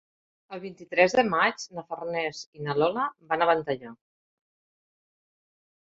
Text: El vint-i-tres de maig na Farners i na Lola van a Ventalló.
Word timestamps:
El 0.55 0.61
vint-i-tres 0.61 1.15
de 1.19 1.23
maig 1.33 1.67
na 1.79 1.83
Farners 1.91 2.41
i 2.61 2.65
na 2.69 2.77
Lola 2.79 3.07
van 3.35 3.45
a 3.45 3.49
Ventalló. 3.51 3.95